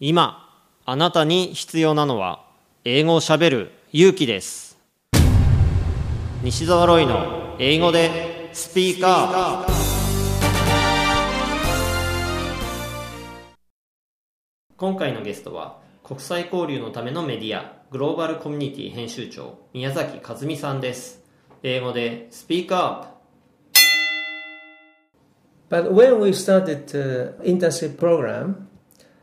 [0.00, 2.44] 今あなたに必要なのは
[2.84, 4.78] 英語をしゃべる勇気です。
[6.44, 9.72] 西澤ロイの英語でスピーカー。
[14.76, 21.24] 今回のゲストは国際交流のためのメディアグローバルコミュニティ編集長宮崎和美さんです。
[21.64, 22.78] 英語でスピーカー。
[22.80, 23.18] アップ
[25.70, 28.67] But when we started the internship program,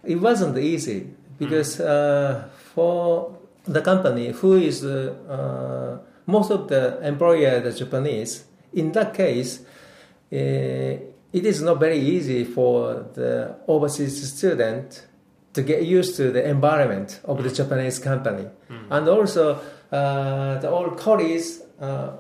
[0.06, 7.00] it wasn't easy because uh, for the company who is uh, uh, most of the
[7.06, 14.34] employer the Japanese, in that case, uh, it is not very easy for the overseas
[14.34, 15.06] student
[15.54, 18.48] to get used to the environment of the Japanese company,
[18.90, 19.60] and also
[19.92, 22.12] uh, the old colleagues uh,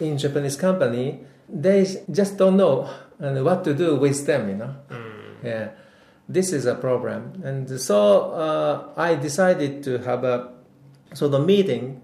[0.00, 1.20] in Japanese company
[1.52, 4.74] they just don't know what to do with them, you know.
[5.42, 5.68] Yeah,
[6.32, 10.52] this is a problem, and so uh, I decided to have a
[11.12, 12.00] sort of meeting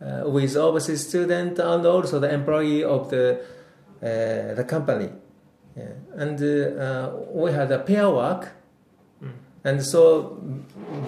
[0.00, 3.40] uh, with overseas student and also the employee of the
[4.02, 5.10] uh, the company,
[5.76, 5.88] yeah.
[6.14, 8.52] and uh, uh, we had a pair work,
[9.64, 10.38] and so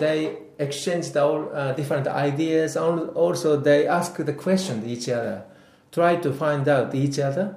[0.00, 5.44] they exchanged all uh, different ideas, and also they asked the question to each other,
[5.92, 7.56] try to find out each other.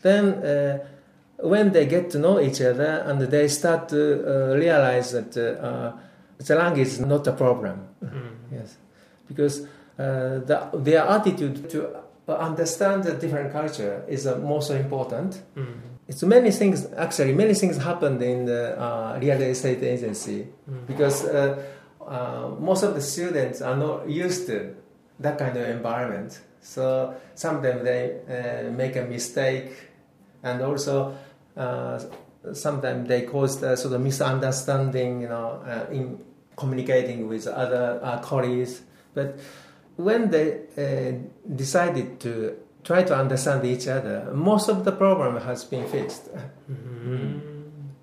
[0.00, 0.86] Then, uh,
[1.40, 5.66] when they get to know each other and they start to uh, realize that uh,
[5.66, 5.92] uh,
[6.38, 7.86] the language is not a problem,
[8.52, 8.76] yes,
[9.28, 9.62] because
[9.98, 11.88] uh, the, their attitude to
[12.28, 15.42] understand the different culture is uh, most important.
[16.08, 17.34] It's many things actually.
[17.34, 20.46] Many things happened in the uh, real estate agency
[20.86, 21.62] because uh,
[22.06, 24.74] uh, most of the students are not used to
[25.20, 26.40] that kind of environment.
[26.62, 29.70] So sometimes they uh, make a mistake,
[30.42, 31.16] and also
[31.56, 31.98] uh,
[32.52, 36.18] sometimes they caused a sort of misunderstanding, you know, uh, in
[36.56, 38.82] communicating with other uh, colleagues.
[39.14, 39.38] But
[39.96, 45.64] when they uh, decided to try to understand each other, most of the problem has
[45.64, 46.28] been fixed.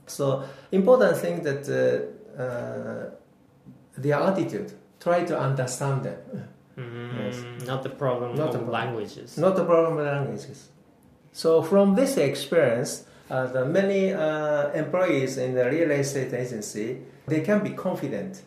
[0.07, 3.09] So important thing that uh, uh,
[3.97, 6.49] their attitude, try to understand them.
[6.77, 7.43] Yes.
[7.65, 10.69] Not the problem Not of the languages Not the problem with languages.
[11.35, 17.41] So from this experience, uh, the many uh, employees in the real estate agency, they
[17.41, 18.41] can be confident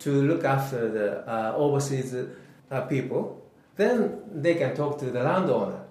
[0.00, 3.40] to look after the uh, overseas uh, people.
[3.76, 5.84] Then they can talk to the landowner.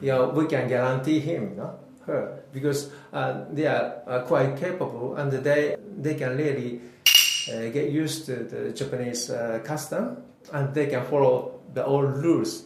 [0.00, 4.56] You know, we can guarantee him, you know, her, because uh, they are uh, quite
[4.56, 6.80] capable and they they can really
[7.52, 10.16] uh, get used to the Japanese uh, custom
[10.52, 12.64] and they can follow the old rules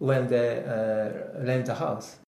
[0.00, 2.18] when they uh, rent a house.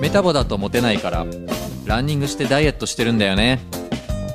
[0.00, 1.26] メタボだとモテないから
[1.86, 3.60] ランニングしてダイエットしてるんだよね。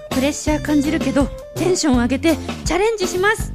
[0.10, 1.26] プレッシャー感じるけど
[1.56, 2.36] テンション上げて
[2.66, 3.54] チャレンジします。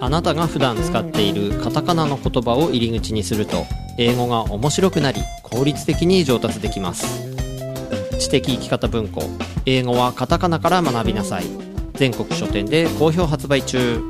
[0.00, 3.64] あなたが普段使っているカタカナの言葉を入り口にすると
[3.98, 7.32] 英語が面白くなり効率的に上達できます。
[8.18, 9.22] 知的生き方文庫
[9.66, 14.00] 英語はカタカナから学びなさい全国書店で好評発売中。